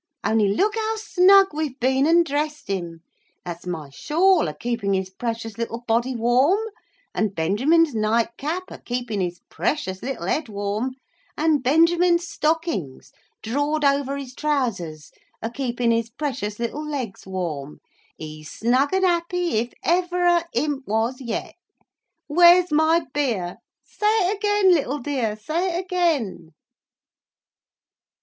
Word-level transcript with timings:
Only 0.23 0.47
look 0.47 0.73
how 0.73 0.95
snug 0.95 1.49
we've 1.53 1.79
been 1.79 2.07
and 2.07 2.25
dressed 2.25 2.69
him. 2.69 3.01
That's 3.45 3.67
my 3.67 3.91
shawl 3.91 4.47
a 4.47 4.53
keepin 4.55 4.93
his 4.95 5.11
precious 5.11 5.59
little 5.59 5.81
body 5.81 6.15
warm, 6.15 6.57
and 7.13 7.35
Benjamin's 7.35 7.93
nightcap 7.93 8.63
a 8.71 8.79
keepin 8.79 9.21
his 9.21 9.41
precious 9.47 10.01
little 10.01 10.25
head 10.25 10.49
warm, 10.49 10.95
and 11.37 11.61
Benjamin's 11.61 12.27
stockings, 12.27 13.11
drawed 13.43 13.85
over 13.85 14.17
his 14.17 14.33
trowsers, 14.33 15.11
a 15.39 15.51
keepin 15.51 15.91
his 15.91 16.09
precious 16.09 16.57
little 16.57 16.83
legs 16.83 17.27
warm. 17.27 17.77
He's 18.17 18.51
snug 18.51 18.93
and 18.95 19.05
happy 19.05 19.57
if 19.59 19.71
ever 19.83 20.25
a 20.25 20.45
imp 20.55 20.87
was 20.87 21.17
yet. 21.21 21.53
'Where's 22.27 22.71
my 22.71 23.05
beer!'—say 23.13 24.29
it 24.31 24.37
again, 24.37 24.73
little 24.73 24.97
dear, 24.97 25.35
say 25.35 25.77
it 25.77 25.81
again!" 25.85 26.53